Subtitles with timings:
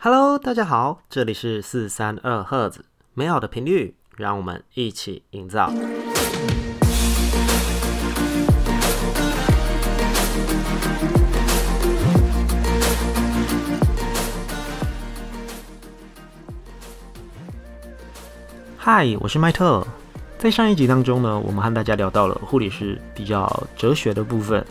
[0.00, 5.72] Hello，大家好，这里是四三二赫兹，美好的频率，让我们一起营造。
[18.76, 19.84] 嗨，我是麦特。
[20.38, 24.64] 在上一集当中呢，我们和大家聊到了护理师比较哲学的部分。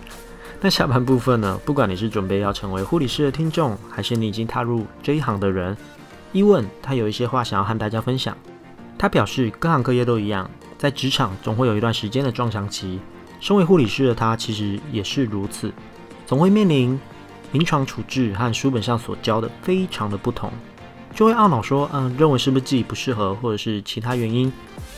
[0.59, 5.77] 那下半部分呢，不管你是准备要成为护理师的听众，还是你已经踏入这一行的人，
[6.31, 8.35] 伊问他有一些话想要和大家分享。
[8.97, 12.99] 他表示，各行各业都一样，在职场总会有一段时间的撞墙期。
[13.39, 15.71] 身为护理师的他，其实也是如此，
[16.25, 16.99] 总会面临
[17.51, 20.51] 临床处置和书本上所教的非常的不同，
[21.13, 24.51] 就会懊恼说，嗯，认为是不是自己不适合，或者是其他原因。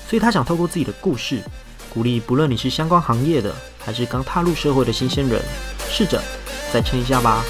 [0.07, 1.41] 所以他想透过自己的故事，
[1.91, 5.41] 鼓励不论你是相关行业的，还是刚踏入社会的新鲜人，
[5.89, 6.21] 试着
[6.71, 7.43] 再撑一下吧。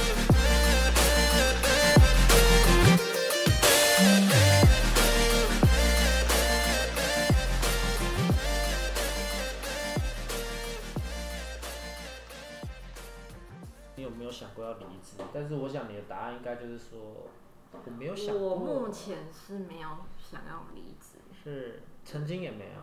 [13.96, 15.22] 你有没有想过要离职？
[15.34, 17.28] 但是我想你的答案应该就是说，
[17.74, 18.50] 我没有想过。
[18.52, 21.20] 我目前是没有想要离职。
[21.44, 21.84] 是。
[22.06, 22.82] 曾经也没有，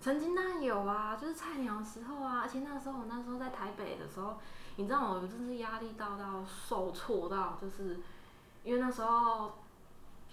[0.00, 4.38] 曾经当然有啊，就是菜鸟的时候啊，而且那时候我那时候在台北的时候，
[4.76, 7.98] 你知道我真是压力大到受挫到，就是
[8.62, 9.58] 因为那时候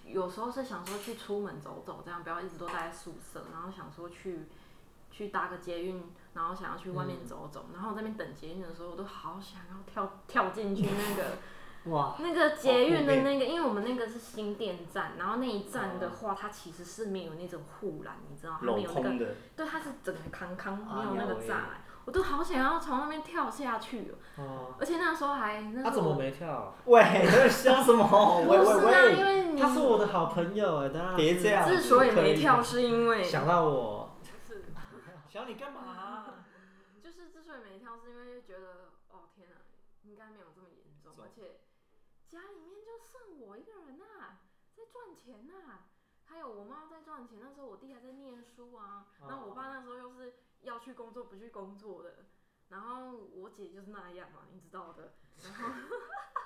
[0.04, 4.46] 有时候是想说去出门走走，这样不要一直都待在宿舍，然后想说去
[5.10, 6.02] 去搭个捷运，
[6.34, 11.38] 然后想要去外面走走，嗯、然后在那边等捷运的时候，我都好想要跳跳进去那个。
[11.86, 24.74] 哇，那个捷运的那个，因为我们那个是新店站，然后那一站的话，它其实是没有那种护栏，你知道，它没有那个，对，它是整个康康，没有那个栅栏，我都好想要从那边跳下去哦。
[24.80, 26.74] 而且那时候还，那时候他怎么没跳？
[26.86, 28.04] 喂，你在笑什么？
[28.48, 31.68] 喂喂喂，因为你他是我的好朋友哎，别这样。
[31.68, 34.18] 之所以没跳，是因为想到我。
[34.44, 34.64] 是。
[35.28, 36.26] 想你干嘛？
[37.00, 39.54] 就是之所以没跳，是因为觉得，哦天哪，
[40.02, 41.60] 应该没有这么严重，而且。
[42.28, 44.42] 家里面就剩我一个人呐、啊，
[44.76, 45.86] 在赚钱呐、啊，
[46.36, 47.38] 还有我妈在赚钱。
[47.40, 52.26] 那时候我弟还在念书啊，然后我爸那时候又是要去工作不去工作的，
[52.68, 55.14] 然后我姐就是那样嘛，你知道的。
[55.42, 55.70] 然后，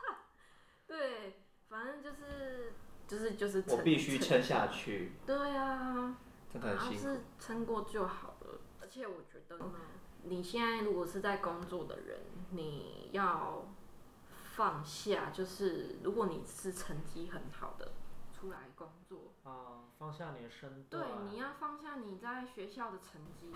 [0.87, 2.73] 对，反正就是
[3.09, 3.65] 就是就是。
[3.67, 5.11] 我必须撑下去。
[5.27, 6.17] 对啊，
[6.53, 7.03] 真的很辛苦。
[7.03, 8.61] 是撑过就好了。
[8.81, 9.59] 而且我觉得，
[10.23, 12.21] 你现在如果是在工作的人，
[12.51, 13.67] 你要。
[14.57, 17.93] 放下，就是如果你是成绩很好的，
[18.41, 21.05] 出来工作啊，放下你的身段。
[21.05, 23.53] 对，你要放下你在学校的成绩，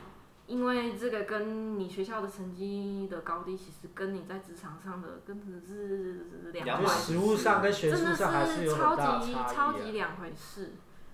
[0.46, 7.12] 因为这个跟你学校的成绩的高低，其实跟你在职场上的根本是两回事。
[7.14, 9.32] 实物上跟学术上还是有很大差异。
[9.32, 10.72] 真的是超级超级两回事，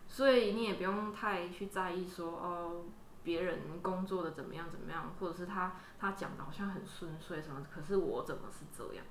[0.09, 2.87] 所以你也不用太去在意说哦，
[3.23, 9.05] 别人工作的怎么样怎么样，或者是他他讲的好像很顺遂什么，可是我怎么是这样？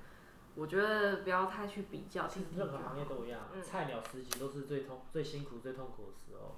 [0.56, 6.56] 我觉得不要太去比较，其实任何行业都一样，嗯、菜鸟时期都是最痛、最辛苦、最痛苦的时候。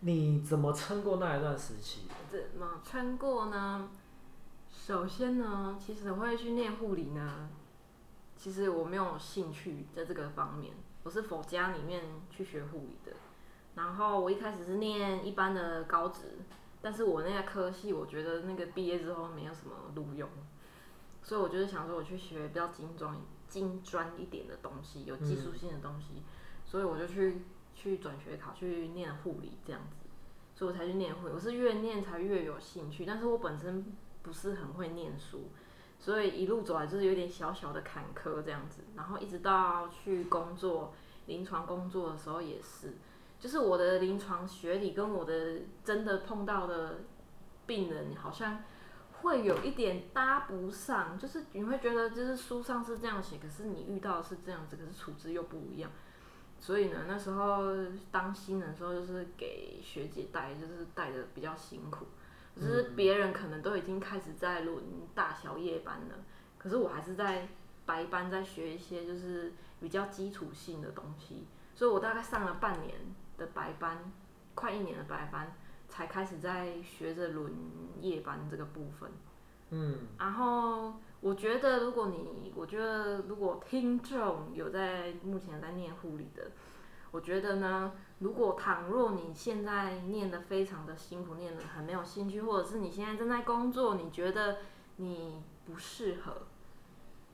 [0.00, 2.02] 你怎么撑过那一段时期？
[2.30, 3.90] 怎么撑过呢？
[4.70, 7.48] 首先呢，其实我会去念护理呢。
[8.36, 10.72] 其实我没有兴趣在这个方面，
[11.02, 13.16] 我是佛家里面去学护理的。
[13.74, 16.38] 然后我一开始是念一般的高职，
[16.80, 20.28] 但是我那个科系，我觉得那个毕业之后没有什么录用。
[21.28, 23.14] 所以我就是想说，我去学比较精专、
[23.48, 26.22] 精专一点的东西，有技术性的东西。
[26.64, 27.42] 所以我就去
[27.74, 30.06] 去转学考，去念护理这样子。
[30.54, 31.34] 所以我才去念护理。
[31.34, 33.84] 我是越念才越有兴趣，但是我本身
[34.22, 35.50] 不是很会念书，
[35.98, 38.80] 所以一路走来就是有点小小的坎坷这样子。
[38.96, 40.94] 然后一直到去工作、
[41.26, 42.96] 临床工作的时候也是，
[43.38, 47.00] 就是我的临床学理跟我的真的碰到的
[47.66, 48.62] 病人好像。
[49.20, 55.90] 会有一点搭不上，就是你会觉得，就是书上是这样写，可是你遇到的是这样子，可是处置又不一样。
[56.60, 57.62] 所以呢，那时候
[58.10, 62.06] 当新人的时候，就是给学姐带，就是带的比较辛苦。
[62.56, 64.82] 就是别人可能都已经开始在轮
[65.14, 66.16] 大小夜班了，
[66.58, 67.46] 可是我还是在
[67.86, 71.46] 白班在学一些就是比较基础性的东西。
[71.76, 72.94] 所以我大概上了半年
[73.36, 74.10] 的白班，
[74.56, 75.56] 快一年的白班。
[75.88, 77.52] 才开始在学着轮
[78.00, 79.10] 夜班这个部分，
[79.70, 86.52] 嗯，然后我觉得如果你，我觉得如果听众有在目前在念护理的，
[87.10, 94.58] 我觉得呢，如果倘若你现在念的非常的辛苦，念的很没有兴趣，或者是你现在正在工作，你觉得
[94.96, 96.42] 你不适合，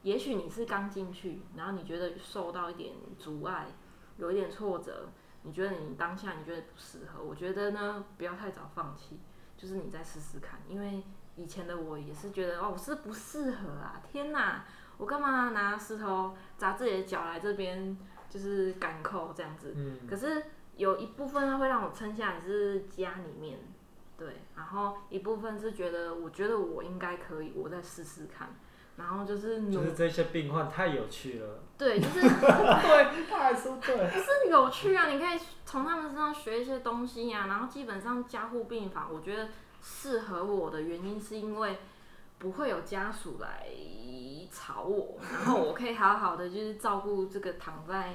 [0.03, 3.67] 也许你是刚进去，然后你觉得受到一点阻碍，
[4.17, 5.09] 有一点挫折，
[5.47, 9.21] 你觉得你当下你觉得不适合，我觉得呢，不要太早放弃，
[9.57, 11.05] 就是你再试试看，因为
[11.37, 14.65] 以前的我也是觉得哦，我是不适合啊，天哪，
[14.97, 17.97] 我干嘛拿石头砸自己的脚来这边，
[18.29, 20.45] 就是赶扣这样子，嗯，可是
[20.77, 23.59] 有一部分呢会让我撑下来，是家里面，
[24.17, 28.49] 对，然后一部分是觉得我觉得我应该可以，我再试试看。
[28.97, 31.61] 然后就是，就是这些病患太有趣了。
[31.77, 35.09] 对，就是 对，他还说对，是有趣啊！
[35.09, 37.47] 你可以从他们身上学一些东西呀、啊。
[37.49, 39.49] 然后基本上加护病房，我觉得
[39.83, 41.79] 适合我的原因是因为
[42.39, 43.67] 不会有家属来
[44.53, 48.15] 吵我，然后我可以好好的就是照顾这个躺在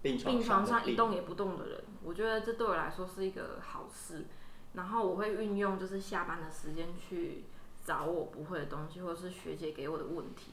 [0.00, 1.84] 病床上一动也不动的人。
[2.02, 4.24] 我觉得这对我来说是一个好事。
[4.72, 7.44] 然后我会运用就是下班的时间去。
[7.84, 10.52] 找我不会的东西，或者是学姐给我的问题，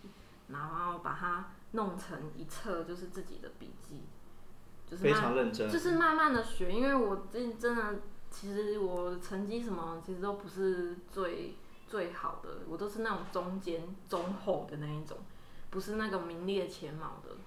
[0.50, 4.02] 然后把它弄成一册，就是自己的笔记，
[4.86, 6.70] 就是非常认真，就是慢慢的学。
[6.70, 8.00] 因为我真真的，
[8.30, 11.56] 其实我成绩什么其实都不是最
[11.88, 15.18] 最好的，我都是那种中间中后的那一种，
[15.70, 17.38] 不是那个名列前茅的。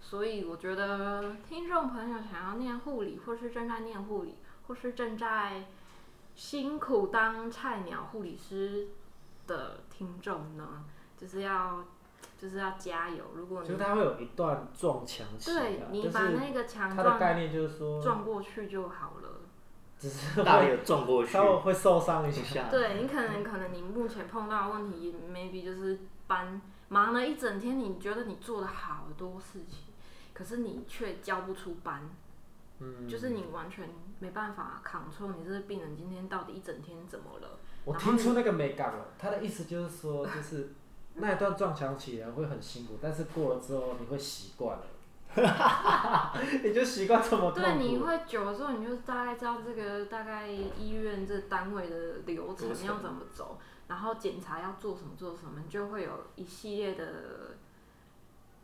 [0.00, 4.34] 所以我觉得听众朋友想要念护理，或是正在念护理，
[4.66, 5.66] 或是正在
[6.34, 8.88] 辛苦当菜鸟护理师。
[9.50, 10.84] 的听众呢，
[11.18, 11.84] 就是要
[12.38, 13.24] 就是要加油。
[13.34, 19.40] 如果你就是他会有一段撞墙期，对，你把那个墙他的概念就是说撞过去就好了。
[19.98, 22.68] 只是大力撞过去，稍微会受伤一下。
[22.70, 26.58] 对，你可能可能你目前碰到的问题，maybe 就是搬
[26.88, 29.92] 忙了一整天，你觉得你做了好多事情，
[30.32, 32.08] 可是你却交不出班。
[32.78, 37.59] 嗯，就是你完全没办法 control 你这个病人今天到底一整天怎么了。
[37.90, 40.72] 我听出那个美感了，他的意思就是说，就是
[41.16, 44.84] 那一段撞墙起来会很辛苦，但是过了之后你会习惯了，
[46.62, 47.62] 你就习惯这么痛。
[47.62, 51.96] 对，你会久了之后，你就大概知道这个大概医院这单位的
[52.26, 53.58] 流程要怎么走，
[53.88, 57.06] 然后检查要做什么做什么，就会有一系列的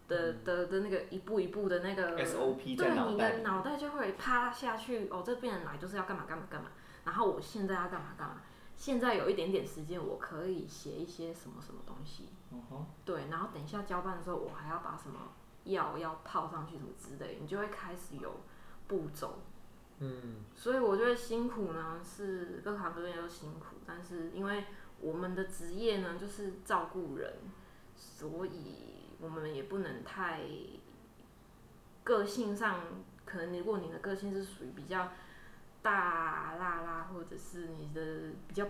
[0.07, 5.09] 的的的那个一步一步的那个 SOP 对，你的脑袋就会趴下去。
[5.09, 6.69] 哦，这病人来就是要干嘛干嘛干嘛，
[7.05, 8.37] 然后我现在要干嘛干嘛。
[8.77, 12.29] 现在有一点点时间，我可以写一些什么什么东西。
[12.53, 12.85] Uh.
[13.05, 15.33] 对，然后等一下交班的时候，我还要把什么
[15.65, 18.41] 药要泡上去什么之类，你就会开始有
[18.87, 19.39] 步骤。
[19.99, 24.65] 嗯，所以我觉得辛苦呢，是各行各业都辛苦，但是因为
[25.01, 27.33] 我们的职业呢就是照顾人，
[27.97, 30.43] 所以我们也不能太
[32.05, 32.81] 个性上，
[33.25, 35.09] 可能如果你的个性是属于比较。
[35.87, 38.67] 大辣辣，或者是你的比较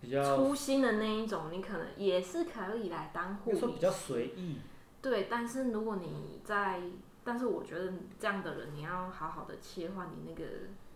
[0.00, 3.66] 比较粗心的那一种，你可能也是可以来当护理师。
[3.66, 4.60] 比较随意。
[5.02, 6.80] 对，但是如果你在，
[7.24, 10.44] 但是我觉得这样的人，你要好好的切换你那个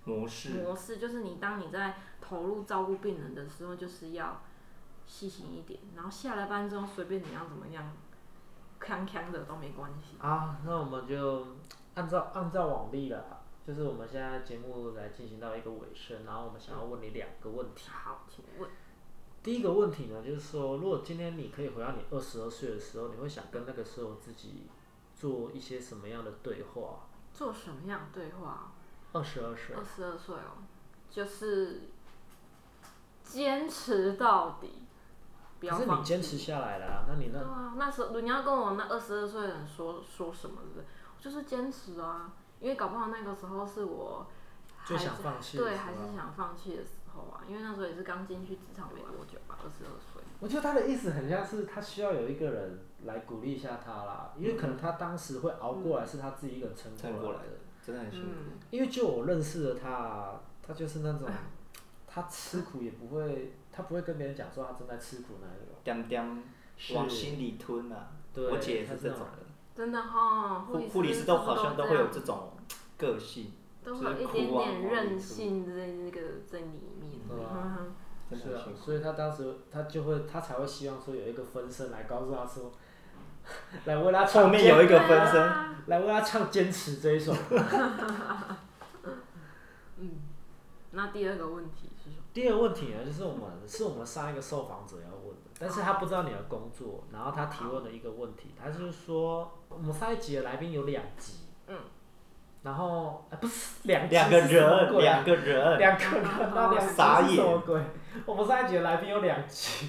[0.04, 0.50] 模式。
[0.50, 4.40] 模式就是你当你在投入照顾病人的时候，就是要
[5.04, 7.90] 细心一点，然后下了班之后随便你要怎么样，
[8.78, 10.16] 康康的都没关系。
[10.20, 11.44] 啊，那我们就
[11.94, 13.40] 按照按照往例了。
[13.66, 17.88] 就是我们现在节目来进行到一个尾声，然后我们想要问你两个问题。
[17.88, 18.68] 好，请问。
[19.42, 24.66] 第一个问题呢，就是说，如果今天你可以回到你二十二岁的时候，你会想跟那个时候自己
[25.14, 27.06] 做一些什么样的对话？
[27.32, 28.72] 做什么样的对话？
[29.12, 29.74] 二十二岁。
[29.74, 30.64] 二十二岁哦，
[31.10, 31.88] 就是
[33.22, 34.84] 坚持到底。
[35.60, 37.38] 可是你坚持下来了啊，那你那……
[37.38, 40.58] 对啊，那时候你要跟我那二十二岁的人说说什么？
[40.74, 40.84] 对，
[41.18, 42.32] 就是坚持啊。
[42.64, 44.26] 因为搞不好那个时候是我
[44.86, 47.44] 最想放弃，对，还是想放弃的时候啊。
[47.46, 50.22] 因为那时候也是刚进去职场没多久吧，二十二岁。
[50.40, 58.28] 我觉得他的意思很像是他需要有一个人来鼓励一下他啦，因为可能他当时会熬过来，是他自己一个人撑过来的，真的很辛苦。
[58.70, 61.28] 因为就我认识的他，他就是那种
[62.08, 66.42] 他吃苦也不会，他不会跟别人讲说他正在吃苦那种，点点
[66.94, 68.08] 往心里吞啊。
[68.32, 69.43] 对，我姐也是这种人。
[69.76, 72.52] 真的哈，护护理师都好像都会有这种
[72.96, 73.52] 个性，
[73.82, 77.20] 都会有一点点任性在那个在里面。
[78.32, 82.72] 是啊，所以他当时他就会他才会希望说有一个分身来告诉他说，
[83.84, 84.44] 来为他唱。
[84.44, 85.52] 后面有一个分身，
[85.86, 87.34] 来为他唱坚持这一首。
[89.98, 90.10] 嗯，
[90.92, 92.22] 那第二个问题是什么？
[92.32, 95.10] 第二个问题呢，就是我们是我们上一个受访者要
[95.58, 99.52] 但是他不知道你的工作，然后他提问了一个问题，他就是说。
[99.76, 101.76] 我们上一集的来宾有两集，嗯，
[102.62, 107.82] 然后不是两 两个人，两个人，两个人，那两集是什么鬼？
[108.24, 109.88] 我们上一集的来宾有两集，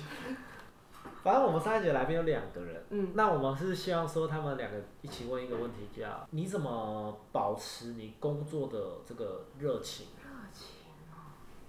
[1.22, 10.08] 反正我们上一节来宾有两个人，嗯，那我们是希望说他们两个一起问一个问题，叫你怎么保持你工作的这个热情？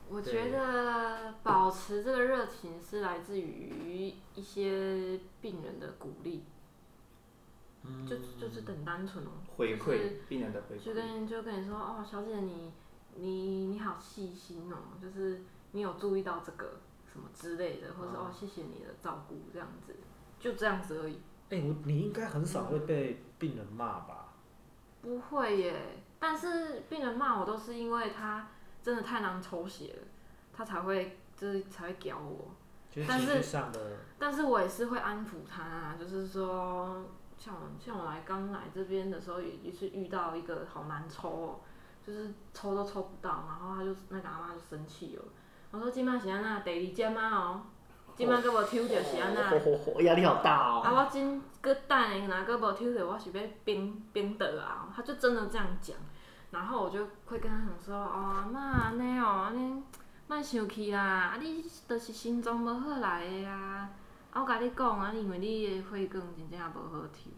[0.09, 6.43] 我觉得保持这个热情是来自于一些病人的鼓励，
[7.83, 12.73] 嗯，就就是很单纯哦，回馈病人的回馈，就跟就跟你说哦，小姐你
[13.17, 16.81] 你你好细心哦，就是你有注意到这个。
[17.09, 19.97] 什么之类的，或者哦，谢谢你的照顾，这样子，
[20.39, 21.15] 就这样子而已。
[21.49, 24.35] 哎、欸，我你应该很少会被病人骂吧？
[25.01, 28.51] 不会耶，但是病人骂我都是因为他
[28.87, 30.07] 真的太难抽血了，
[30.53, 32.55] 他才会就是才会屌我。
[33.09, 33.43] 但是
[34.17, 37.05] 但是我也是会安抚他，啊，就是说，
[37.37, 41.61] 像我像我来刚来这边的时候，也也是遇到一个好难抽哦，
[42.07, 45.25] 就是抽都抽不到，然后他就那个阿妈就生气了。
[45.73, 47.63] 我说今麦是安那第二针嘛哦，
[48.15, 50.81] 今麦阁无抽到是安那，压力好大哦。
[50.83, 54.89] 啊，我今搁等下，若搁无抽着，我是要冰冰倒啊！
[54.95, 55.97] 他就真的这样讲，
[56.57, 59.83] 然后我就会跟他讲说，哦，阿嬷安尼哦，安尼
[60.27, 63.91] 莫生气啦，啊你就是心脏无好来的啊，
[64.33, 67.31] 啊我甲你讲啊，因为你的血管真正无好抽。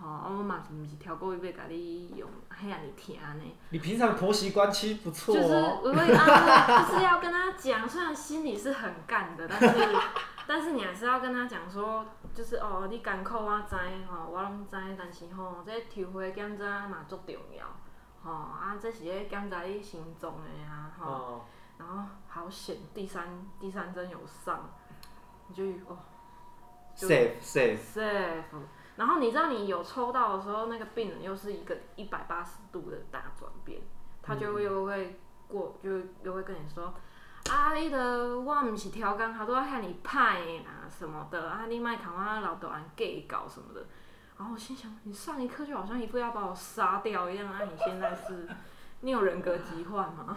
[0.00, 3.44] 哦，我嘛是毋是超过要甲你用遐尔疼呢？
[3.70, 5.36] 你平常婆媳关系不错哦。
[5.36, 9.96] 就是我会啊，就是要跟他讲，虽然心里是很干的，但是
[10.46, 13.74] 但是你还是要跟他讲说，就是哦，你艰苦我知
[14.08, 17.66] 吼，我拢知，但是吼，这抽血检查嘛足重要，
[18.28, 21.40] 吼啊，这是咧检查你心脏的啊，吼、哦，
[21.78, 24.68] 然后好险，第三第三针有上，
[25.48, 25.98] 你就哦
[26.94, 28.42] ，safe safe safe。
[28.96, 33.80] 然后你知道你有抽到的时候，那个病人又是一个一百八十度的大转变，
[34.20, 35.90] 他就又会过，就
[36.22, 36.92] 又会跟你说，
[37.50, 43.86] 啊，你的我唔是调工，他都要喊你派啊什么的，啊，你卖看我老豆人给搞什么的。
[44.38, 48.48] 然后我心想，你上一课就好像一副要把我杀掉一样，啊，你现在是，
[49.00, 50.36] 你有人格疾患吗？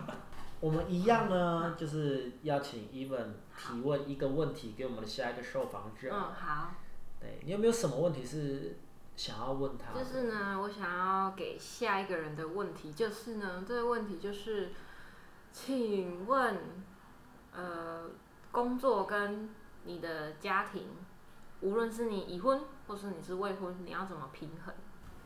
[0.60, 3.26] 我们一样呢，就是邀请 Even
[3.56, 6.10] 提问一个问题给我们的下一个受访者。
[6.12, 6.74] 嗯，好。
[7.20, 8.76] 对，你有没有什么问题是
[9.16, 9.98] 想要问他？
[9.98, 14.72] 就是呢，我想要给下一个人的问题，就是呢，这个问题就是，
[15.52, 16.58] 请问，
[17.52, 18.10] 呃，
[18.52, 19.48] 工作跟
[19.84, 20.88] 你的家庭，
[21.60, 24.74] 无论是你已婚或是你是未婚，你要怎么平衡？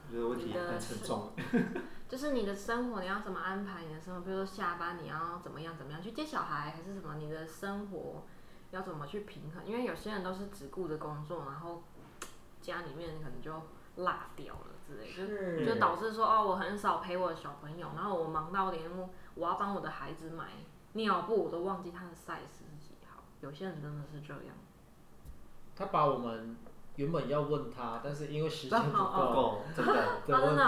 [0.08, 1.32] 我觉得问题很沉重。
[2.08, 4.20] 就是你的生活，你要怎么安排你的生活？
[4.20, 7.14] 比如说下班你要怎么样怎么样去接小孩，还是什么？
[7.16, 8.24] 你的生活？
[8.70, 9.66] 要怎么去平衡？
[9.66, 11.82] 因为有些人都是只顾着工作，然后
[12.60, 13.52] 家里面可能就
[13.96, 18.90] 落掉了之类，就就导致说哦，我很少陪我的小朋友，然后我忙到连
[19.34, 20.48] 我要帮我的孩子买
[20.94, 23.22] 尿布，我都忘记他的 size 是几号。
[23.40, 24.54] 有些人真的是这样。
[25.76, 26.56] 他把我们
[26.96, 29.94] 原本要问他，但是因为时间不够，真的
[30.26, 30.62] 的问题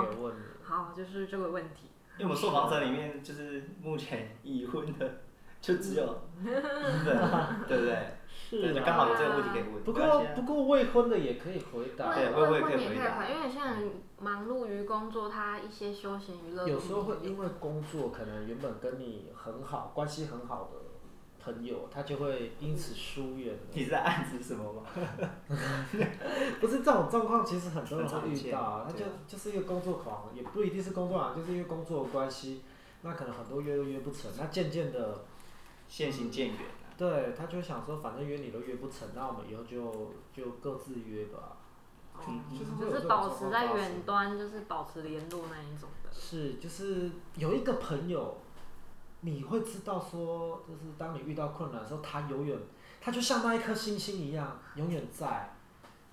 [0.00, 1.90] 给问了好，就是这个问题。
[2.18, 5.10] 因为我们受访者里面，就是目前已婚的。
[5.60, 6.06] 就只有
[6.42, 8.16] 对不对？
[8.26, 9.84] 是的，刚好有这个问题可以问。
[9.84, 12.14] 不过不过未婚的也可以回答。
[12.14, 13.76] 对，未婚也可以回答，因为现在
[14.18, 16.66] 忙碌于工作，他一些休闲娱乐。
[16.66, 20.78] 有时候会因为工作，可能原本跟你很好、关系很好的
[21.42, 23.58] 朋友，他就会因此疏远。
[23.72, 24.82] 你在暗指什么吗？
[26.60, 28.86] 不是这种状况，其实很多人会遇到啊。
[28.90, 32.62] 他就就是一个工作狂，也不一定是工作狂，就是因为工作的关系，
[33.02, 35.24] 那可能很多约都约不成，那渐渐的。
[35.92, 41.56] 渐行渐远、啊、对，他就想说，反正约你都约不成，那我们以后就就各自约吧。
[42.28, 42.44] 嗯，
[42.80, 46.10] 就是保持在远端，就是保持联络那一种的。
[46.12, 48.38] 是，就是有一个朋友，
[49.20, 52.58] 你会知道说，就是当你遇到困难的时候，他永远，
[53.00, 55.54] 他就像那一颗星星一样，永远在，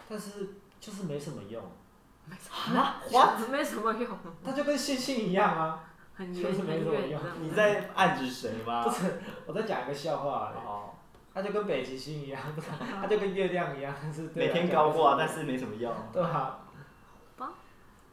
[0.09, 1.63] 但是就是没什么用。
[2.25, 4.09] 没 什么，哇，没什么用。
[4.43, 5.83] 他就跟星星一样啊。
[6.17, 8.83] 就是没什么用，你在暗指谁吗？
[8.83, 10.51] 不是，我在讲一个笑话。
[10.55, 10.89] 哦。
[11.31, 14.23] 他就跟北极星一样，不是，他就跟月亮一样，是。
[14.33, 15.93] 每天高挂，但是没什么用。
[16.11, 16.66] 对吧？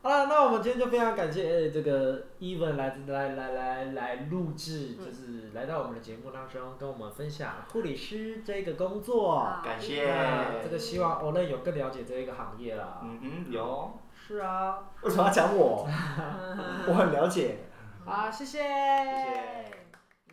[0.05, 9.51] 好了，那我们今天就非常感谢这个 Evan 来来来来来录制，就是来到我们的节目当中，跟我们分享护理师这个工作。
[9.65, 10.15] 感谢。
[10.63, 13.01] 这个希望 Olen 有更了解这一个行业了。
[13.03, 13.99] 嗯嗯，有。
[14.13, 14.91] 是啊。
[15.01, 15.89] 为什么要讲我？
[16.87, 17.61] 我很了解。
[18.05, 18.59] 好，谢谢。
[18.59, 19.65] 谢谢。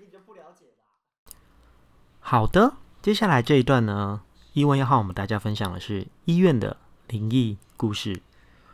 [0.01, 1.31] 你就不了解吧？
[2.19, 4.21] 好的，接下来这一段呢
[4.53, 6.75] ，Evan 要和我们大家分享的是医院的
[7.07, 8.21] 灵异故事。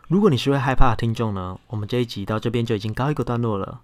[0.07, 3.81] 如果你是会害怕的听众呢，我们这一集到这边就已经告一个段落了。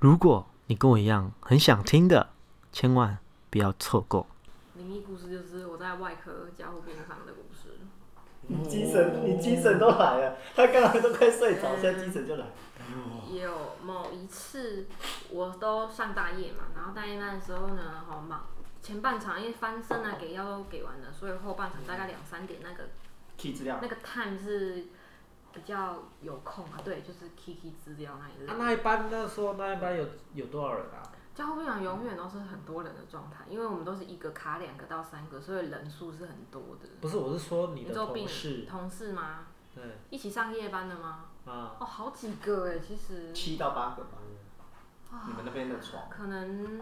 [0.00, 2.28] 如果你跟我一样很想听的，
[2.70, 3.16] 千万
[3.48, 4.26] 不要错过。
[4.74, 7.78] 灵异故事就是我在外科加护病房的故事。
[8.48, 12.44] 你精神，你精神都来了，他刚刚都快睡着，现在精神就来。
[13.30, 14.86] 也有某一次，
[15.30, 18.42] 我都上大夜嘛，然后大夜班的时候呢，好忙，
[18.82, 22.90] 前半场因为翻身啊，给药都给完了，所以后半场大概两三点那个
[23.80, 24.84] 那个 time 是
[25.52, 28.52] 比较有空啊，对，就是 key 资料那一类。
[28.52, 31.02] 啊，那一班那时候那一班有有多少人啊？
[31.34, 36.88] 加护病房永远都是很多人的状态，因为我们都是一个卡两个到三个，所以人数是很多的。
[37.00, 38.66] 不是，我是说你的同事。
[38.68, 39.46] 同事吗？
[39.74, 39.82] 对。
[40.10, 41.26] 一起上夜班的吗？
[41.46, 41.76] 啊。
[41.80, 43.32] 哦，好几个哎，其实。
[43.32, 44.18] 七到八个吧。
[45.26, 46.08] 你们那边的床？
[46.08, 46.80] 可能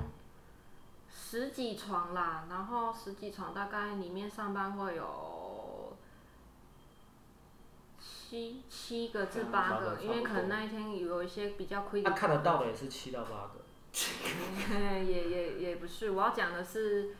[1.08, 5.04] 十几床啦，然后十几床大概里面上班会有
[8.30, 12.00] 七七个至八个，因为可能那一天有一些比较亏。
[12.00, 13.60] 他看得到的也是七到八个。
[15.02, 17.10] 也也也不是，我要讲的是，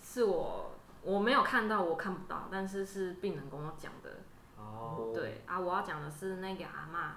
[0.00, 0.70] 是我
[1.02, 4.10] 我没有看到，我看不到，但是是病人跟我讲的。
[4.56, 5.10] 哦。
[5.12, 7.16] 对啊，我要讲的是那个阿妈，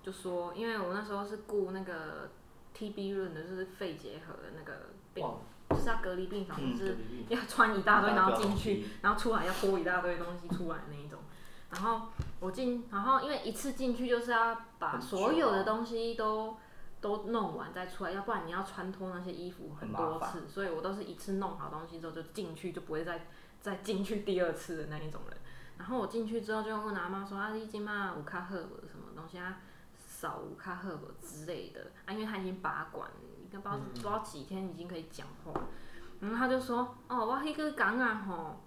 [0.00, 2.30] 就说，因为我那时候是顾那个
[2.78, 5.26] TB room 的，就是肺结核的那个病，
[5.70, 6.96] 就是要隔离病房，就是
[7.28, 11.18] 要穿一大堆，然后进去，然后出来要拖一大堆东西出来那一种。
[11.70, 12.08] 然后
[12.40, 16.56] 我进，然后因为一次进去就是要把所有的东西都。
[17.02, 23.24] 都弄完再出来，要不然你要穿脱那些衣服很多次，所以我都是一次弄好东西之后就进去，就不会再
[23.58, 25.38] 再进去第二次的那一种人。
[25.78, 29.60] 然后我进去之后就问阿妈说：“啊，你今嘛有卡好无什么东西啊？
[29.96, 33.08] 少有卡好无之类的啊？”因为他已经拔管，
[33.42, 35.58] 应该不知道不知道几天已经可以讲话。
[36.20, 38.60] 然后他就说：“哦，我迄个讲啊吼，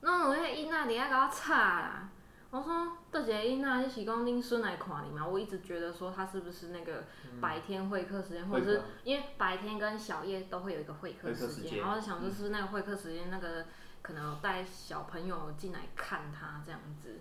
[0.00, 2.08] 那有迄个囡仔伫遐甲我吵啦。”
[2.50, 7.04] 我说：“这些囡仔你是讲恁孙来看你嘛？”我一直觉得说他是不是那个
[7.40, 13.66] 白天会客时间，或者是因为白天跟小夜都会有一个会客时间，然后想说是那个会客时间那个
[14.00, 17.18] 可能带小朋友进来看他这样子，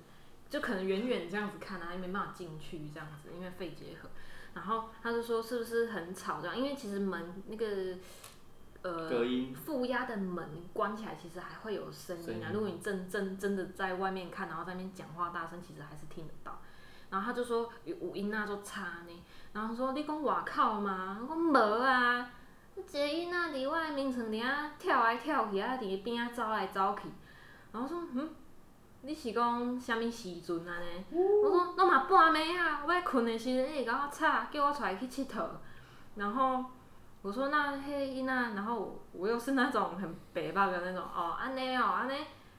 [0.50, 4.08] 就可能远远这样子看他，还没办法进去这样子，因为肺结核。
[4.53, 6.55] 然后他就说是不是很吵这样？
[6.55, 7.97] 因为其实门那个。
[8.86, 9.10] 呃，
[9.56, 12.52] 负压的门关起来，其实还会有声音啊。
[12.54, 16.62] 如果你真真真的在外面看，然后在那边讲话大声，其实还是听得到。
[17.10, 19.24] 然后他就说有音啊，就差呢。
[19.54, 21.17] 然后说你讲外口吗？
[21.19, 22.30] 我讲无啊，
[22.76, 27.10] 一个囡仔伫我的眠床底下跳来跳去啊，伫边啊走来走去。
[27.71, 28.30] 然后说嗯，
[29.02, 30.86] 你是讲什么时阵啊呢？
[31.43, 35.48] 我说拢嘛半暝啊，我要困的时阵你甲我吵，叫我出来去佚佗。
[36.17, 36.65] 然后。
[37.25, 42.13] 我说那嘿伊娜，然后我又是那种很白目的那种哦，安尼哦，安尼，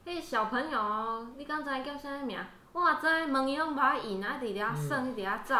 [0.04, 2.36] 嘿小朋友，你刚才叫啥名？
[2.72, 5.54] 我嘛知，问伊拢无爱应，啊，伫遐耍，伫遐走，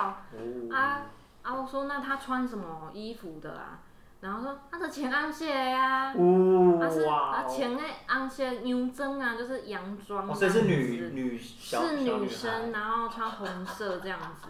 [0.75, 1.03] 啊
[1.43, 3.79] 啊，我说那他穿什么衣服的啊？
[4.19, 14.49] 然后说他是穿红色的呀，他是啊穿诶红色洋装啊，就是洋装，是女女是女生，然后穿红色这样子，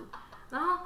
[0.49, 0.79] 然后。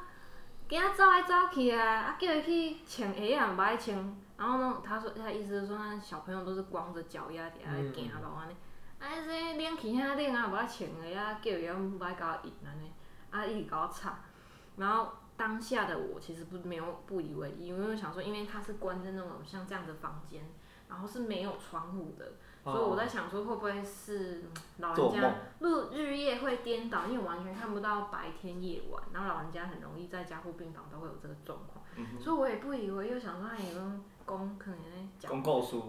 [0.96, 3.96] 走来走去啊，啊叫伊去穿鞋啊，不爱穿。
[4.37, 8.54] 然后呢，他说他意思是说，那小朋友都是光着脚丫底下行路，安尼。
[9.00, 12.92] 啊，这冷气遐冷啊，不爱穿鞋啊，叫伊讲不爱甲我应安尼，
[13.30, 14.14] 啊，一直甲我吵。
[14.76, 20.44] 然后当下的我其实不没有不以为意，因为我想说，因为他是关在那种像这样的房间，
[20.88, 22.33] 然后是没有窗户的。
[22.62, 24.44] 所以我在想说，会不会是
[24.79, 31.83] 老人家日日夜会颠倒，因为完全看不到白天夜晚，然后老人家很容易在加护病房都会有这个状况。
[31.96, 33.75] 嗯、所以我也不以为，又想说他有
[34.27, 35.42] 讲可能讲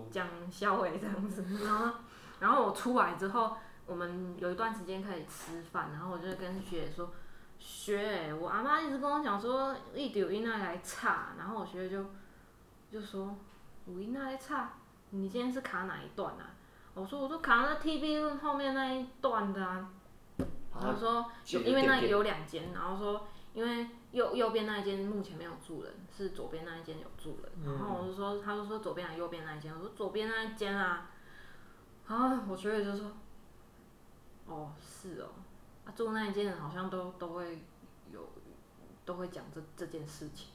[0.09, 1.43] 讲笑话这样子。
[1.63, 1.97] 然后，
[2.39, 7.11] 然后我出来之后，我们有一段时间可以吃饭，然后我就跟学姐说
[7.59, 12.05] ：“学，我阿妈一直跟我讲说，一丢一那来差。”然后我学姐就
[12.89, 13.35] 就说
[13.87, 14.73] ：“五一那来差，
[15.09, 16.49] 你今天是卡哪一段啊？”
[16.93, 19.89] 我说，我说卡在 TB 后面那一段的啊。
[20.73, 27.51] 他说，因为那有两间，然后说，因为右右边那一间目前没有住人，是左边那一间有住人。
[27.65, 29.73] 然后我就说，他就说左边还是右边那一间？
[29.73, 31.09] 我说左边那一间啊。
[32.07, 33.11] 啊，我觉得就说，
[34.47, 35.29] 哦，是哦，
[35.85, 37.59] 啊，住那一间人好像都都会
[38.11, 38.27] 有，
[39.05, 40.50] 都会讲这这件事情。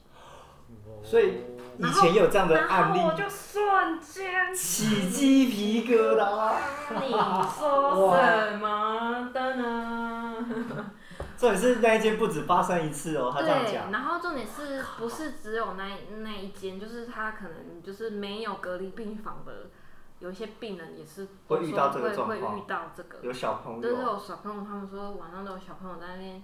[1.03, 1.45] 所以
[1.77, 6.55] 以前有这样的案例，我就瞬间起鸡皮疙瘩。
[7.01, 10.45] 你说什么的呢？
[11.37, 13.89] 重点是那一间不止发生一次哦，他这样讲。
[13.89, 15.83] 对，然后重点是不是只有那
[16.17, 16.79] 那一间？
[16.79, 19.69] 就是他可能就是没有隔离病房的，
[20.17, 23.19] 有一些病人也是会遇到这个状况，会遇到这个。
[23.21, 26.41] 有小朋友，都是有小朋友，他们说晚上都有小朋友在那边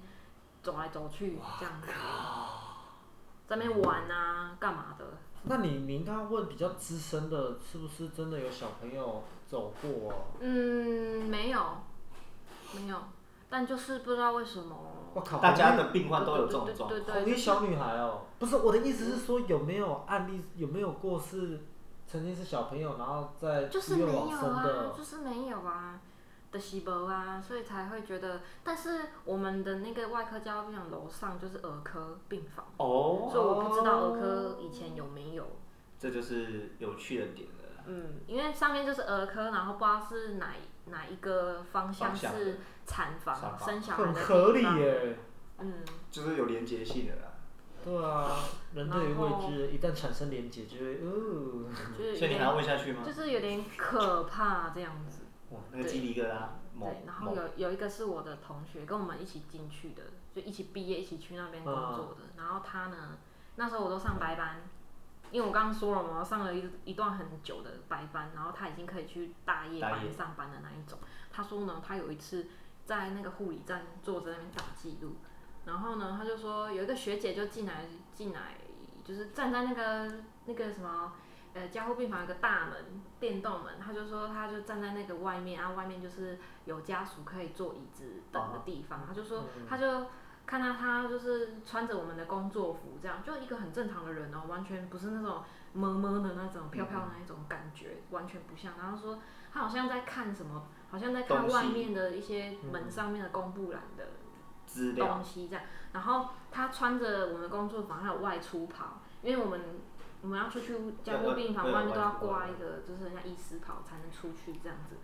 [0.62, 1.88] 走来走去这样子。
[3.48, 5.06] 在那边玩啊，干嘛的？
[5.44, 10.16] 那你你应该问比较资深的，是不是真的有小朋友走过啊？
[10.40, 11.60] 嗯，没有，
[12.74, 12.98] 没有，
[13.50, 14.76] 但就是不知道为什么。
[15.14, 15.38] 我靠！
[15.38, 16.90] 大家的病患都有这种状况。
[16.90, 21.62] 对对对，同一小女孩哦，不是我的意思是说有没有案例，有没有过是
[22.08, 24.90] 曾经是小朋友，然后在医院往生的？
[24.98, 26.00] 就是没有啊。
[26.54, 35.46] 的细胞啊，所以才会觉得，但是我们的那个外科加护病房楼上就是儿科病房哦，所以我不知道儿科以前有没有。
[36.00, 37.84] 这就是有趣的点了。
[37.88, 40.54] 嗯，因为上面就是儿科，然后不知道是哪
[40.86, 44.24] 哪一个方向是产房，房生小孩的地方。
[44.24, 45.18] 很合理耶。
[45.60, 45.74] 嗯，
[46.12, 47.34] 就是有连接性的啦。
[47.84, 48.40] 对啊，
[48.74, 51.66] 人对于未知一旦产生连接，就会哦。
[52.16, 53.04] 所以你还要问下去吗？
[53.06, 55.23] 就是有点可怕这样子。
[55.72, 56.48] 那个鸡皮疙瘩。
[56.80, 62.34] 对，然后有有一个是我的同学，跟我们一起进去的，就一起毕业，一起去那边工作的。
[62.36, 63.18] 然后他呢，
[63.56, 64.62] 那时候我都上白班，
[65.32, 70.98] 因为我刚刚说了嘛，我上了一一段很久的白班，然后他已经可以去大夜班上班的那一种。
[71.32, 72.48] 他说呢，他有一次
[72.86, 75.18] 在那个护理站坐在那边打记录，
[75.66, 77.86] 然后呢，他就说有一个学姐就进来
[78.16, 78.58] 进来，
[79.04, 81.14] 就是站在那个那个什么。
[81.54, 89.06] 呃，加护病房有个大门，电动门，他就说，他就站在那个外面，然后外面就是有家属可以坐椅子等的地方。
[89.08, 90.08] 他就说，他就
[90.48, 98.74] 看到他就是穿着我们的工作服，这样就一个很正常的人哦，完全不是那种么么的那种飘飘的那种感觉，完全不像。
[98.80, 99.20] 然后说
[99.54, 104.08] 他好像在看什么，好像在看外面的一些门上面的公布栏的
[104.96, 105.64] 东西这样。
[105.92, 109.62] 然后他穿着我们的工作服，还有外出袍，因为我们。
[110.24, 114.96] 我们要出去加护病房，外面都要挂一个，就是人家医师袍才能出去这样子。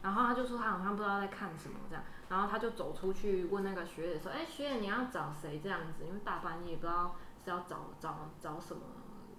[0.00, 6.04] 然后他就说他好像不知道在看什么这样，然后他就走出去问那个学姐说：“哎，学姐你要找谁这样子？
[6.06, 8.80] 因为大半夜不知道是要找找找什么，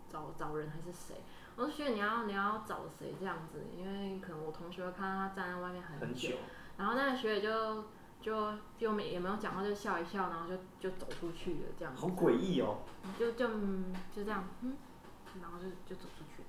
[0.10, 1.24] 找找人还是谁？”
[1.56, 3.66] 我说：“学姐你要你要找谁这样子？
[3.78, 6.36] 因为可能我同学会看到他站在外面很久。”
[6.76, 7.86] 然后那个学姐就
[8.22, 12.02] 就就没也没有讲话，就笑一笑，然后就就走出去了这样子。
[12.02, 12.80] 好诡异哦！
[13.18, 13.48] 就就
[14.14, 14.76] 就这样，嗯。
[15.42, 16.44] 然后就就走出去，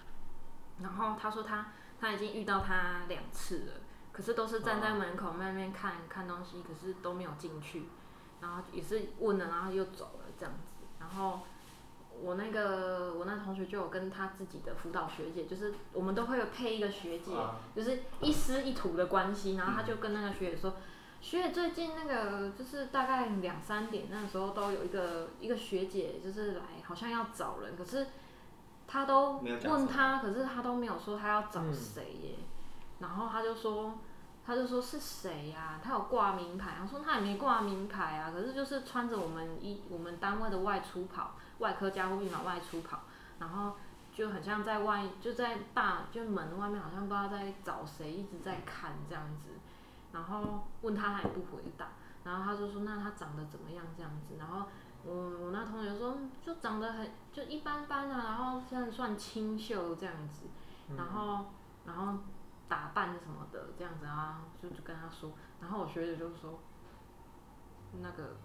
[0.83, 3.73] 然后他说他他已经遇到他两次了，
[4.13, 7.85] 可是都是站在门口外面看、哦、看东西，可是都没有进去，
[8.41, 10.73] 然后也是问了，然后又走了这样子。
[10.99, 11.41] 然后
[12.21, 19.57] 我那个我那同学就有跟他自己的辅导学姐，就是我们都会有配一个学姐，哦、就是一师一徒的关系。
[19.57, 20.83] 然后他就跟那个学姐说，嗯、
[21.21, 28.07] 学姐最近那个就是大概两三点那时候都有一个一个学姐就是来，好像要找人，可是。
[28.93, 32.35] 他都问他，可是他都没有说他要找谁耶。
[32.41, 32.45] 嗯、
[32.99, 33.95] 然后他就说，
[34.45, 35.81] 他就说是谁呀、啊？
[35.81, 36.79] 他有挂名牌。
[36.83, 43.03] 我说他也没挂名牌啊，可是就是穿着我们一我们单位的外出跑，外科加护病房外出跑，
[43.39, 43.77] 然后
[44.13, 49.51] 就很像在外就在大就门外面，好像不知道在找谁，一直在看这样子。
[50.13, 51.87] 然后问他，他也不回答。
[52.25, 54.35] 然后他就说，那他长得怎么样这样子？
[54.37, 54.67] 然后。
[55.03, 60.47] 我我那同学说，就长得很就一般般啊，然后现在算清秀这样子，
[60.97, 61.47] 然后
[61.87, 62.19] 然后
[62.69, 66.61] 打扮什么的这样子啊，就就跟他说，然后我学姐就说，
[68.03, 68.37] 那个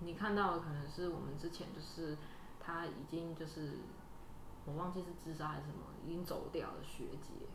[0.00, 2.16] 你看到的可能是我们之前就是
[2.58, 3.78] 他已经就是
[4.64, 7.46] 我忘记是自杀还是什么，已经走掉的学姐。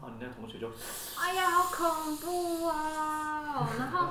[0.00, 0.68] 哦，你那同学就，
[1.18, 3.68] 哎呀，好恐怖啊！
[3.78, 4.08] 然后。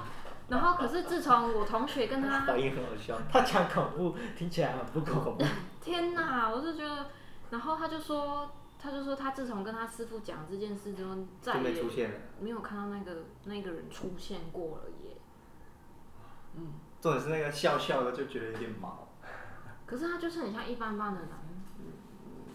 [0.49, 3.19] 然后，可是自从我同学跟他，反应很好笑。
[3.29, 5.43] 他讲恐怖，听起来很不恐怖。
[5.83, 7.07] 天哪，我是觉得，
[7.49, 15.17] 然后他就说，他就说他自从跟他师傅讲这件事之后，再也没有看到那个那个人出现过了耶。
[16.55, 19.09] 嗯，重点是那个笑笑的，就觉得有点毛。
[19.85, 21.29] 可是他就是很像一般般的人，
[21.79, 21.91] 嗯，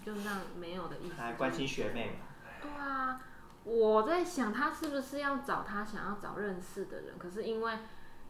[0.02, 1.14] 就是这样没有的意思。
[1.16, 2.18] 还关心学妹。
[2.62, 3.20] 对啊。
[3.64, 7.18] 我在想，他是不是要找他想要找认识的人？
[7.18, 7.78] 可是因为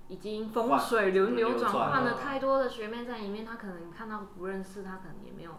[0.09, 5.53] 已经风水轮流转，换了太多的学妹在里面，他可能看到不认识，他可能也没有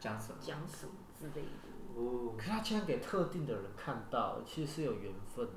[0.00, 1.70] 讲什么讲什么之类的。
[1.94, 5.52] 哦，可是他竟然给特定的人看到，其实是有缘分的。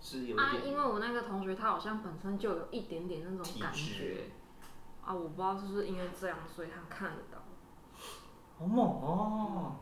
[0.00, 4.30] 是有啊，因为我那个同学他好像本身就有一点点那种感觉
[5.02, 7.38] 啊，我不知道是不是因为这样，所以他看得到。
[8.58, 9.76] 好猛哦！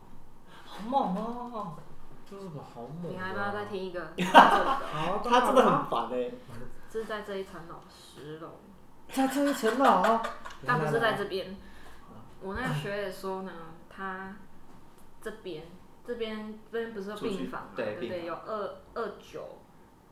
[0.65, 1.77] 好猛哦！
[2.39, 4.13] 好猛，你还要不要再听一个？
[4.23, 6.31] 好，他真的很烦哎。
[6.91, 8.61] 这是在这一层楼，十楼。
[9.11, 10.21] 在这一层楼？
[10.67, 11.57] 他不是在这边。
[12.41, 13.53] 我那个学姐说呢，
[13.89, 14.37] 他
[15.21, 15.65] 这边
[16.07, 17.69] 这边这边不是病房嘛？
[17.77, 19.59] 对对，有二二九、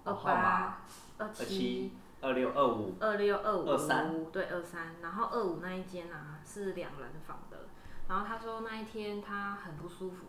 [0.05, 0.83] 二八、
[1.19, 4.97] 二七、二六、二五、二六、二五、二三，对二三。
[5.03, 7.67] 然后二五那一间啊是两人房的。
[8.09, 10.27] 然后他说那一天他很不舒服，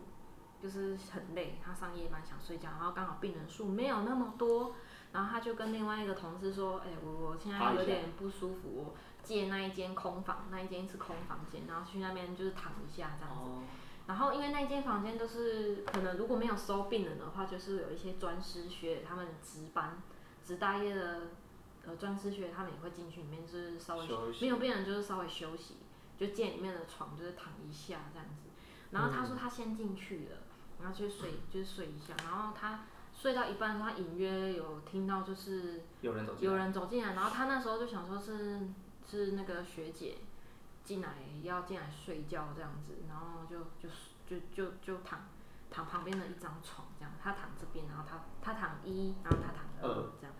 [0.62, 4.76] 就是很累，他上夜班想睡觉，然后刚好病人数没有那么多，
[5.10, 8.94] 然后他就跟另外一个同事说，哎、欸，我我现在有点不舒服，我
[9.24, 13.50] 借那一间空房，那一间是空房间，然后去那边就是躺一下这样子。
[13.50, 13.62] 哦、
[14.06, 20.00] 然后因为那一间房间都是可能如果没有收病人的话，就是有一些专师学他们值班
[20.44, 21.22] 值大夜的
[21.84, 24.06] 呃专师学他们也会进去里面，就是稍微
[24.40, 25.78] 没有病人就是稍微休息。
[26.18, 28.50] 就借里面的床，就是躺一下这样子。
[28.92, 30.41] 然后他说他先进去了，
[30.82, 32.14] 然后去睡，就是睡一下。
[32.24, 32.80] 然后他
[33.14, 37.14] 睡到一半的时候，他隐约有听到就是有人走进来，有人走进来。
[37.14, 38.60] 然后他那时候就想说是
[39.08, 40.18] 是那个学姐
[40.84, 42.94] 进来要进来睡觉这样子。
[43.08, 43.88] 然后就就
[44.26, 45.20] 就就就躺
[45.70, 47.12] 躺旁边的一张床这样。
[47.22, 50.34] 他躺这边，然后他他躺一，然后他躺二这样。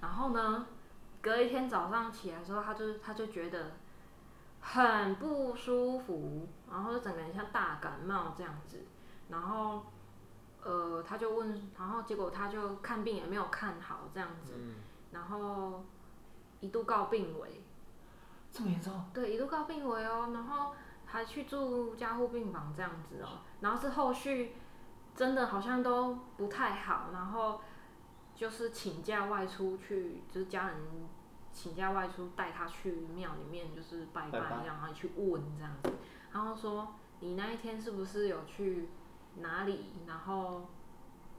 [0.00, 0.66] 然后呢，
[1.20, 3.72] 隔一天早上起来的时候，他就他就觉得。
[4.64, 8.84] 很不舒服，然后就整个人像大感冒这样子，
[9.32, 9.82] 然后，
[10.62, 14.74] 呃，他就问，然后结果他就看病也没有看好这样子，嗯、
[15.10, 15.82] 然后
[16.60, 17.64] 一度告病危，
[18.52, 19.04] 这么严重？
[19.12, 20.72] 对，一度告病危哦，然后
[21.06, 24.52] 还去住加护病房这样子哦，然后是后续
[25.16, 27.60] 真的好像都不太好，然后
[28.36, 30.76] 就是请假外出去，就是家人。
[31.54, 35.92] 请假外出，带他去庙里面，就是拜拜，然后去问这样子。
[36.32, 38.88] 然后说，你那一天是不是有去
[39.36, 39.86] 哪里？
[40.06, 40.68] 然后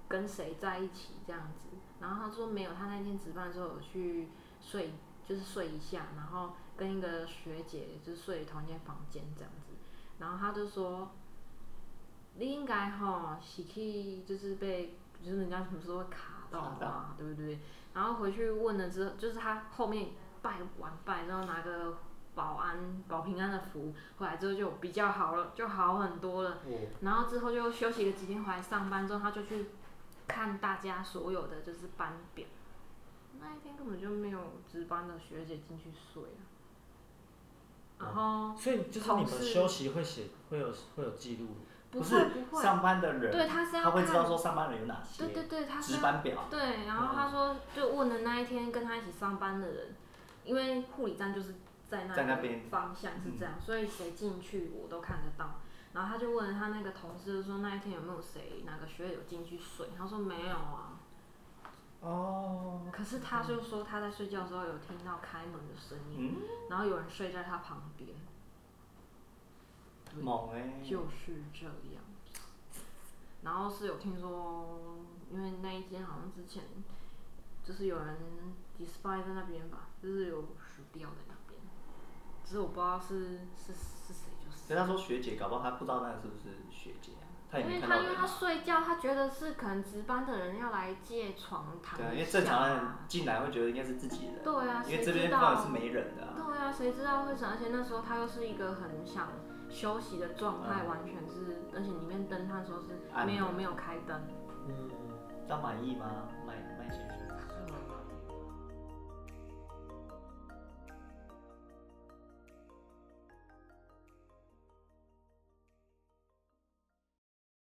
[0.08, 1.70] 跟谁在一起这样子？
[2.00, 4.28] 然后他说没有，他那天值班的时候有去
[4.60, 4.94] 睡，
[5.26, 9.74] 就是睡一下，然后跟一个学姐就是睡同一间房间这样子。
[10.20, 11.12] 然后他就说，
[12.36, 17.60] 你应该哈是去，就是被，就是人家什么时候会卡到吧，对不对？
[17.94, 20.10] 然后回去问了之后，就是他后面
[20.42, 21.98] 拜完拜，然后拿个
[22.36, 26.60] 保安保平安的符回来之后就比较好了，就好很多了。
[26.66, 29.68] 嗯、然后之后就休息了几天，回来上班之后他就去
[30.28, 32.46] 看大家所有的就是班表，
[33.40, 34.40] 那一天根本就没有
[34.72, 36.42] 值班的学姐进去睡啊。
[38.00, 41.48] 然后、嗯，所以就是你们休息会写会有会有记录。
[41.92, 42.28] 不是
[42.60, 46.46] 上班的人，对，他是要他会知道说上班人有哪些，对对对，他是值班表。
[46.50, 49.94] 对，然后他说就问了那一天跟他一起上班的人，
[50.44, 51.54] 因为护理站就是
[52.16, 55.60] 在那边方向是这样，所以谁进去我都看得到。
[55.94, 61.00] 然后他就问他那个同事说那一天有没有谁哪个学员有进去睡，他说没有啊。
[62.02, 62.82] 哦。
[62.92, 66.36] 可是他就说他在睡觉的时候有听到开门的声音，
[66.70, 68.10] 然后有人睡在他旁边。
[70.22, 72.04] 猛欸、就是这样，
[73.42, 75.00] 然后是有听说，
[75.32, 76.64] 因为那一间好像之前
[77.64, 78.16] 就是有人
[78.80, 81.33] despise 在那边吧，就是有死掉在那边，
[82.54, 84.58] 只是我不知道是是是谁，就是。
[84.68, 87.26] 所以他说学姐，搞不好他不知道那个是不是学姐啊？
[87.52, 87.96] 他也没看到。
[87.96, 92.10] 因为他因为他睡觉，他觉得是可能值班的人要来借床躺一下。
[92.10, 94.44] 对，因为正常人进来会觉得应该是自己人。
[94.44, 96.34] 对啊，因为这边放的是没人的、啊。
[96.38, 97.50] 对啊，谁知道会什么？
[97.50, 99.30] 而且那时候他又是一个很想。
[99.70, 102.90] 休息的状态完全是，嗯、而且里面灯他说是
[103.26, 104.22] 没有没有开灯。
[104.68, 104.92] 嗯，
[105.50, 106.06] 他满意吗？
[106.46, 106.73] 麦麦先生。